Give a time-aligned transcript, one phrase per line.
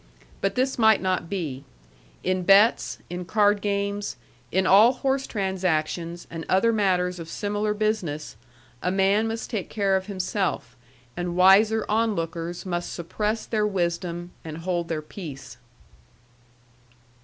[0.41, 1.63] But this might not be.
[2.23, 4.15] In bets, in card games,
[4.51, 8.35] in all horse transactions and other matters of similar business,
[8.81, 10.75] a man must take care of himself,
[11.15, 15.57] and wiser onlookers must suppress their wisdom and hold their peace.